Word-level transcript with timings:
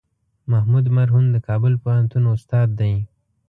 محمود 0.51 0.85
مرهون 0.97 1.25
د 1.31 1.37
کابل 1.47 1.73
پوهنتون 1.83 2.23
استاد 2.35 2.69
دی. 2.79 2.93